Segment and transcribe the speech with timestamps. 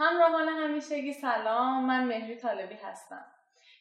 [0.00, 1.84] همراهان همیشگی سلام.
[1.86, 3.24] من مهری طالبی هستم.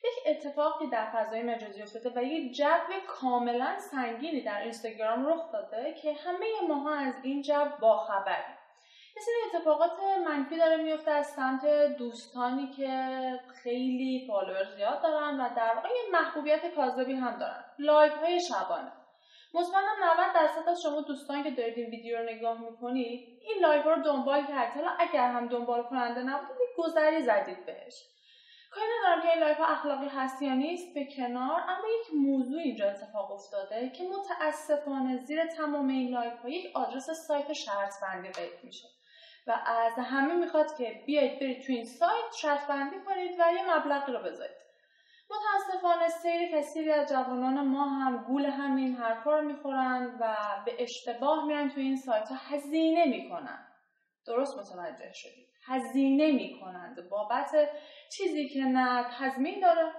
[0.04, 2.66] یک اتفاقی در فضای مجازی افتاده و یک جو
[3.08, 8.56] کاملا سنگینی در اینستاگرام رخ داده که همه ماها از این جو باخبریم
[9.16, 9.92] یه سری اتفاقات
[10.26, 11.66] منفی داره میفته از سمت
[11.98, 12.90] دوستانی که
[13.64, 17.64] خیلی فالوور زیاد دارن و در واقع محبوبیت کاذبی هم دارن.
[17.80, 18.92] لایو های شبانه.
[19.54, 23.84] مطمئنم 90 درصد از شما دوستانی که دارید این ویدیو رو نگاه می‌کنید این لایو
[23.84, 24.84] رو دنبال کردید.
[24.84, 28.04] حالا اگر هم دنبال کننده نبودید گذری زدید بهش.
[28.72, 31.62] کاری ندارم که این لایو اخلاقی هست یا نیست به کنار.
[31.62, 37.10] اما یک موضوع اینجا اتفاق افتاده که متاسفانه زیر تمام این لایو ها یک آدرس
[37.10, 38.88] سایت شرط بندی قید میشه.
[39.48, 43.76] و از همه می‌خواد که بیاید برید تو این سایت شرط بندی کنید و یه
[43.76, 44.69] مبلغی رو بذارید.
[45.32, 51.46] متاسفانه خیل کثیری از جوانان ما هم گول همین حرفا رو می‌خورن و به اشتباه
[51.46, 53.68] میرن تو این سایت ها هزینه می‌کنن.
[54.28, 55.50] درست متوجه شدید.
[55.66, 57.10] هزینه می‌کنند.
[57.10, 57.52] بابت
[58.12, 59.94] چیزی که نه تضمین داره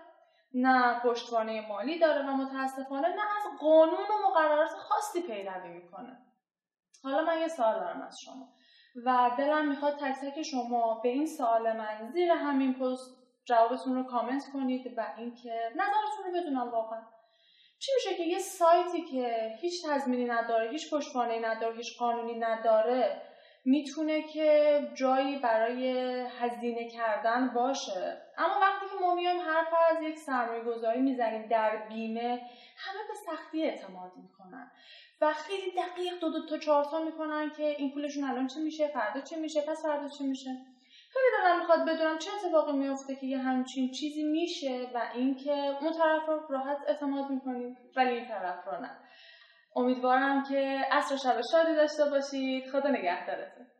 [0.54, 6.18] نه پشتوانه مالی داره و متاسفانه نه از قانون و مقررات خاصی پیروی می‌کنه.
[7.02, 8.48] حالا من یه سوال دارم از شما.
[9.06, 14.02] و دلم می‌خواد تک تک شما به این سوال من زیر همین پست جوابتون رو
[14.02, 17.02] کامنت کنید و اینکه نظرتون رو بدونم واقعا.
[17.78, 23.22] چی میشه که یه سایتی که هیچ تضمینی نداره هیچ پشتوانه نداره هیچ قانونی نداره
[23.64, 25.90] می‌تونه که جایی برای
[26.40, 28.22] هزینه کردن باشه.
[28.38, 32.42] اما وقتی که ما میایم حرف از یک سرمایه گذاری می‌زنیم در بیمه
[32.76, 34.70] همه به سختی اعتماد می‌کنن.
[35.20, 38.88] و خیلی دقیق دو دو تا چهار تا می‌کنن که این پولشون الان چه میشه
[38.88, 40.50] فردا چه میشه پس فردا چه میشه؟
[41.12, 45.92] خیلی دارم می‌خواد بدونم چه اتفاقی میفته که یه همچین چیزی میشه و اینکه اون
[45.92, 48.90] طرف رو راحت اعتماد می‌کنیم ولی این طرف رو نه.
[49.76, 52.70] امیدوارم که عصر شب شادی داشته باشید.
[52.72, 53.66] خدا نگهدارتون.